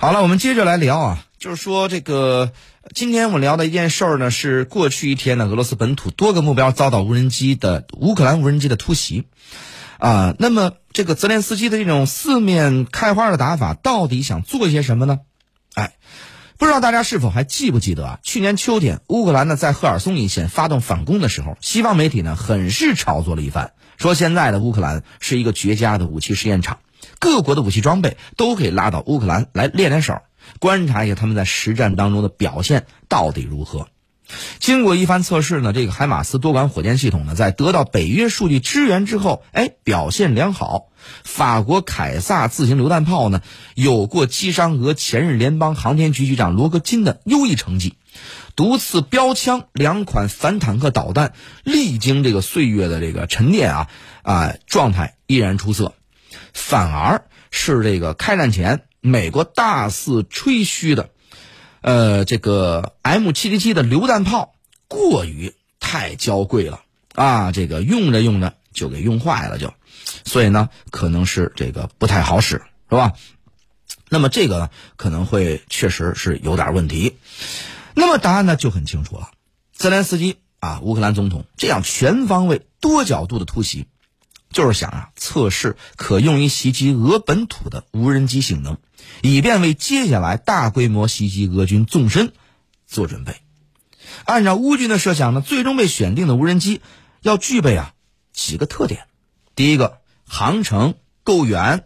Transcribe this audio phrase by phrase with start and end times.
[0.00, 2.52] 好了，我们接着来聊啊，就是说这个
[2.94, 9.26] 今天我们聊的一件事儿呢，是过去一天呢，俄罗斯本土多个目标遭到无人机的乌克兰无人机的突袭
[9.98, 10.36] 啊。
[10.38, 15.18] 那么这个泽连斯基的这种四面开花的打法，到底想做些什么呢？
[15.74, 15.94] 哎，
[16.58, 18.18] 不知道大家是否还记不记得啊？
[18.22, 26.78] 去年秋天，乌克兰呢在赫尔松一线发动反攻的时候，西方媒体呢很是炒作了一番，说现在的乌克兰是一个绝佳的武器试验场。
[27.18, 30.20] 各国的武器装备都可以拉到乌克兰来练练手，
[30.58, 33.88] 观察一下他们在实战当中的表现到底如何。
[34.58, 40.88] 经过一番测试呢，这个海马斯多管火箭系统呢，在得到北约数据支援之后，哎，表现良好。
[41.24, 43.40] 法国凯撒自行榴弹炮呢，
[43.74, 47.94] 有过击伤俄前任联邦航天局局长罗格金的优异成绩。
[48.54, 51.32] 毒刺标枪两款反坦克导弹，
[51.64, 53.88] 历经这个岁月的这个沉淀啊
[54.22, 55.94] 啊，状态依然出色。
[56.52, 61.10] 反而是这个开战前美国大肆吹嘘的，
[61.80, 64.54] 呃，这个 M 七七七的榴弹炮
[64.88, 66.82] 过于太娇贵了
[67.14, 69.72] 啊，这个用着用着就给用坏了，就，
[70.24, 73.12] 所以呢，可能是这个不太好使，是吧？
[74.10, 77.16] 那么这个可能会确实是有点问题。
[77.94, 79.30] 那么答案呢就很清楚了，
[79.72, 83.86] 泽连斯基啊，乌克兰总统这样全方位、多角度的突袭。
[84.50, 88.78] 就是想啊，测试可用于袭击俄本土的无人机性能，
[89.22, 92.32] 以便为接下来大规模袭击俄军纵深
[92.86, 93.36] 做准备。
[94.24, 96.80] 按照乌军的设想呢，最终被选定的无人机
[97.20, 97.92] 要具备啊
[98.32, 99.06] 几个特点：
[99.54, 101.84] 第一个，航程够远，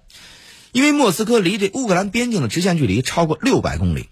[0.70, 4.04] 因为莫斯科离这乌克兰边境的直线距离超过六百公里；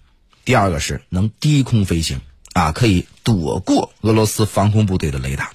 [0.43, 2.19] 第二个是能低空飞行
[2.53, 5.45] 啊，可以躲过俄罗斯防空部队的雷达；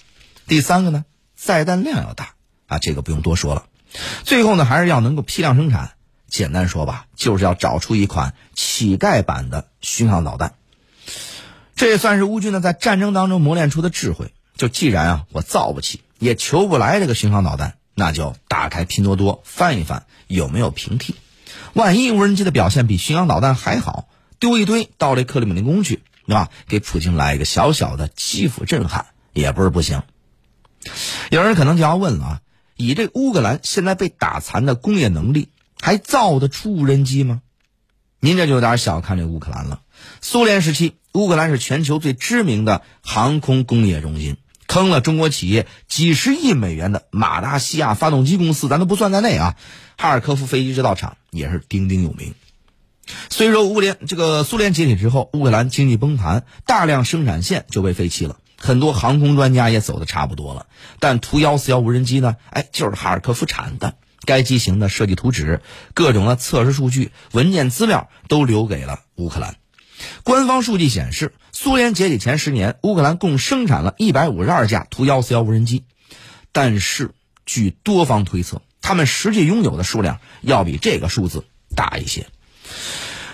[0.46, 1.04] 第三个呢，
[1.36, 2.35] 载弹量要大。
[2.66, 3.66] 啊，这个不用多说了。
[4.24, 5.92] 最后呢，还是要能够批量生产。
[6.28, 10.54] 简单说吧，就是要找出一款乞丐版的巡航导弹。
[11.76, 14.34] 这也算是乌军呢在战争当中磨练出的智慧。
[14.56, 21.14] 就既然啊我造不起，也求不来这个巡航导弹，那就打开拼多多翻一翻有没有平替。
[21.74, 24.08] 万一无人机的表现比巡航导弹还好，
[24.40, 26.50] 丢一堆到这克里姆林宫去，对吧？
[26.66, 30.02] 给普京来一个小小的基辅震撼，也不是不行。
[31.30, 32.40] 有人可能就要问了啊。
[32.76, 35.48] 以这乌克兰现在被打残的工业能力，
[35.80, 37.40] 还造得出无人机吗？
[38.20, 39.80] 您这就有点小看这乌克兰了。
[40.20, 49.56] 苏联时期，乌克兰是全球最知名的航空工业中心，坑了中国企业几十亿美元的马达西亚发动机公司，咱都不算在内啊。
[49.96, 52.34] 哈尔科夫飞机制造厂也是鼎鼎有名。
[53.30, 58.36] 虽说乌联这个苏联解体之后，乌克兰经济崩盘，大量生产线就被废弃了。
[58.58, 60.66] 很多航空专家也走的差不多了，
[60.98, 62.36] 但图幺四幺无人机呢？
[62.50, 63.94] 哎，就是哈尔科夫产的。
[64.24, 65.60] 该机型的设计图纸、
[65.94, 69.56] 各种的测试数据、文件资料都留给了乌克兰。
[70.24, 75.84] 官方数据显示，苏联解体前十年，乌克兰共生产了一百五十二架图幺四幺无人机。
[76.50, 77.12] 但是，
[77.44, 81.44] 据多方推测，他们实际拥有的数量要比这个数字
[81.76, 82.26] 大一些。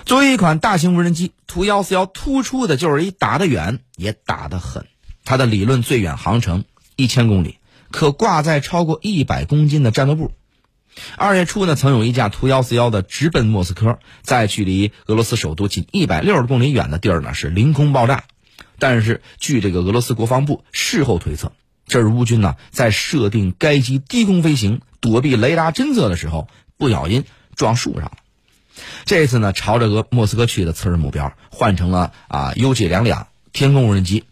[0.04, 4.87] 作为一款大型无人机，图幺四幺突出的就是一打得远，也打得狠。
[5.25, 6.65] 它的理论最远航程
[6.97, 7.59] 一千公里，
[7.91, 10.33] 可挂载超过一百公斤的战斗部。
[11.16, 18.25] 二月初呢，曾有一架图幺四幺的直奔莫斯科，在距离俄罗斯首都仅一百六十公里远的地儿呢是凌空爆炸。
[18.78, 21.53] 但是，据这个俄罗斯国防部事后推测，
[21.87, 28.12] 这是乌军呢在设定该机低空飞行、躲避雷达侦测的时候不小心撞树上了。
[29.04, 34.25] 这次呢，朝着俄莫斯科去的测试目标换成了啊 UG 两两天空无人机。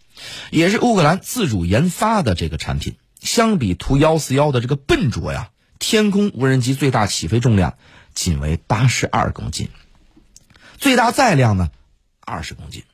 [0.51, 7.75] 也是乌克兰自主研发的这个产品，相比图幺四幺的这个笨拙呀，天空无人机最大起飞重量
[8.15, 9.69] 仅为八十二公斤，
[10.79, 11.71] 最大载量呢
[12.21, 12.85] 二十公斤，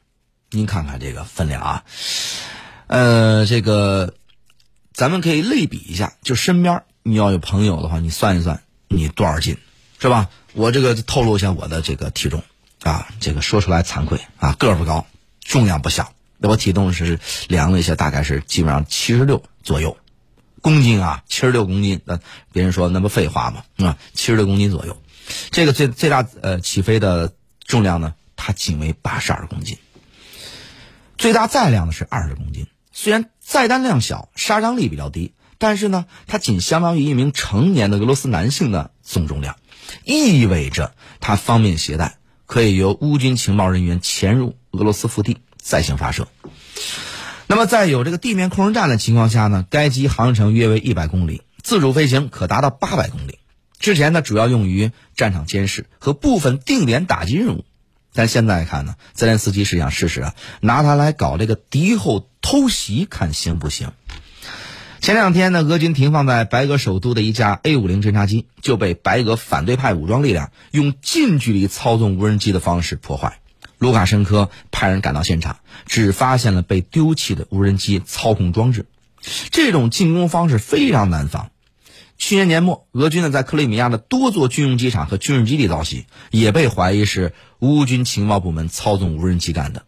[0.51, 1.85] 您看看这个分量啊，
[2.87, 4.15] 呃，这个
[4.93, 9.59] 咱们可以类比一下，就身边你要有朋友的话，你算一算你多少斤，
[9.99, 10.29] 是吧？
[10.53, 12.43] 我这个透露一下我的这个体重
[12.83, 15.07] 啊，这个说出来惭愧啊，个儿不高，
[15.41, 16.13] 重量不小。
[16.39, 17.19] 那我体重是
[17.49, 19.97] 量了一下，大概是基本上七十六左右
[20.61, 22.01] 公斤啊，七十六公斤。
[22.05, 22.19] 那
[22.53, 23.65] 别人说那不废话吗？
[23.87, 25.01] 啊，七十六公斤左右。
[25.51, 27.33] 这个最最大呃起飞的
[27.65, 29.79] 重量呢，它仅为八十二公斤。
[31.19, 32.67] 最大载量呢是二十公斤。
[32.93, 39.57] 虽然载弹量小，杀伤力比较低，但是呢，它仅相当于一名成年的俄罗斯男性的总重量，
[40.05, 45.39] 意味着它方便携带，可以由乌军情报人员潜入俄罗斯腹地。
[45.67, 46.29] 再行发射。
[47.49, 53.39] 那么，在有这个地面空间站的情况下呢，该机航程约为一百公里，自主飞行可达到八百公里。
[53.79, 57.65] 之前呢，主要用于战场监视和部分定点打击任务，
[58.15, 63.93] 但现在看呢，泽连斯基是想试试啊，拿它来搞这个敌后偷袭，看行不行？
[65.01, 73.41] 前两天呢，俄军停放在白俄首都的一架 A 五零侦察机就被白俄反对派武装力量用近距离操纵无人机的方式破坏。
[73.79, 78.87] 卢卡申科派人赶到现场，只发现了被丢弃的无人机操控装置。
[79.51, 81.51] 这种进攻方式非常难防。
[82.19, 89.83] 去年年末，俄军呢在克里米亚的多座军用机场和军事基地遭袭，也被怀疑是乌军情报部门操纵无人机干的。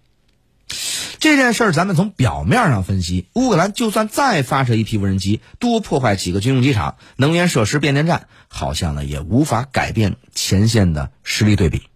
[1.18, 11.87] 这件事儿，咱们从表面上分析，乌克兰就算再发射一批无人机，多破坏几个军用机场、能源设施、变电站，好像呢也无法改变前线的实力对比。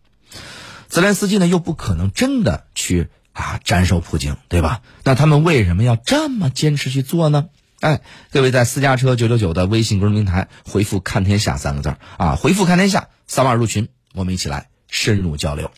[0.92, 4.82] 泽连斯基呢又不可能真的去啊斩首普京，对吧？
[5.04, 7.48] 那他们为什么要这么坚持去做呢？
[7.80, 15.70] 哎，各位在私家车九九九的微信公众平台回复“看天下”三个字啊，回复“看天下”，扫码入群，我们一起来深入交流。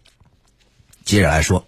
[1.04, 1.64] 接着来说。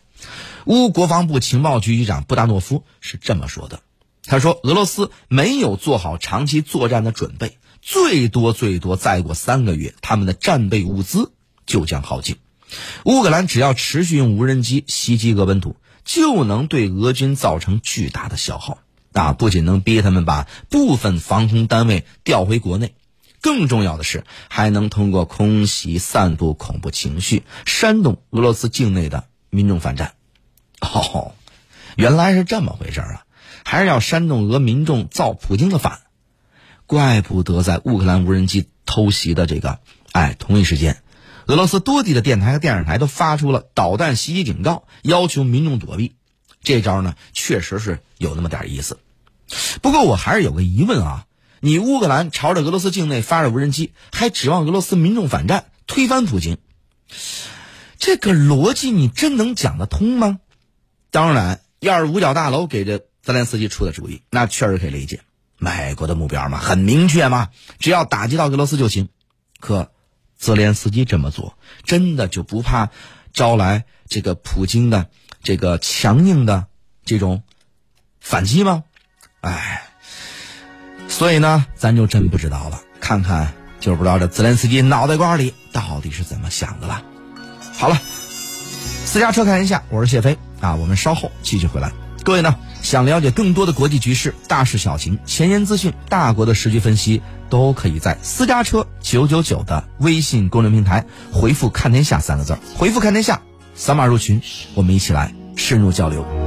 [0.65, 3.79] 乌国防部情报局局长布达诺夫是这么说的
[4.27, 11.31] ：“他说，俄罗斯没有做好长期作战的准备，最多最多再过三个月，他们的战备物资
[11.65, 12.39] 就将耗尽。
[13.05, 18.79] 乌克兰只要持续用无人机袭击俄本土，就能对俄军造成巨大的消耗。
[19.13, 22.95] 啊，不仅能逼他们把部分防空单位调回国内，
[23.41, 30.13] 更重要的是，还能通过空袭散布恐怖情绪，煽动俄罗斯境内的民众反战。”
[30.83, 31.33] 哦，
[31.97, 33.25] 原来是这么回事啊！
[33.65, 36.01] 还是要煽动俄民众造普京的反，
[36.87, 39.79] 怪不得在乌克兰无人机偷袭的这个
[40.13, 41.03] 哎同一时间，
[41.47, 46.17] 俄罗斯多地的电台和电视台都发出了导弹袭击警告，要求民众躲避。
[46.63, 48.99] 这招呢，确实是有那么点意思。
[49.81, 51.27] 不过我还是有个疑问啊：
[51.61, 56.59] 你乌克兰朝着俄罗斯境内发射无人机，还指望俄罗斯民众反战推翻普京？
[57.99, 60.41] 这个逻辑你真能讲得通吗？
[61.13, 65.21] 当然，要是五角大楼给这泽连斯基出的主意，那确实可以理解。
[65.59, 69.09] 美国的目标嘛，很明确嘛，只要打击到俄罗斯就行。
[69.61, 69.91] 可
[70.37, 72.91] 泽连斯基这么做，真的就不怕
[73.33, 75.09] 招来这个普京的
[75.43, 76.67] 这个强硬的
[77.05, 77.43] 这种
[78.21, 78.85] 反击吗？
[79.41, 79.83] 哎，
[81.09, 82.83] 所以呢，咱就真不知道了。
[83.01, 87.03] 看看，就不知道这泽连斯基脑袋瓜里到底是怎么想的了。
[87.79, 88.01] 好了，
[89.05, 90.37] 私家车看一下，我是谢飞。
[90.61, 91.93] 啊，我们稍后继续回来。
[92.25, 92.57] 各位呢，
[92.87, 103.43] 想了解更多的国际局势、大事小情、前沿资讯、大国的时局分析，都可以在私家车九九九的微信公众平台回复“看天下”三个字儿，回复“看天下”，
[103.75, 104.41] 扫码入群，
[104.75, 106.46] 我们一起来深入交流。